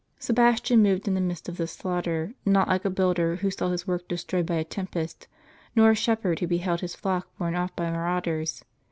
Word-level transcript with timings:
w^ 0.17 0.23
Sebastian 0.23 0.81
moved 0.81 1.07
in 1.07 1.13
the 1.13 1.21
midst 1.21 1.47
of 1.47 1.57
this 1.57 1.73
slaughter, 1.73 2.33
not 2.43 2.67
like 2.67 2.85
a 2.85 2.89
builder 2.89 3.35
who 3.35 3.51
saw 3.51 3.69
his 3.69 3.85
work 3.85 4.07
destroyed 4.07 4.47
by 4.47 4.55
a 4.55 4.63
tempest, 4.63 5.27
nor 5.75 5.91
a 5.91 5.95
shep 5.95 6.23
herd 6.23 6.39
who 6.39 6.47
beheld 6.47 6.81
his 6.81 6.95
flock 6.95 7.27
borne 7.37 7.53
off 7.53 7.75
by 7.75 7.87
marauders. 7.91 8.65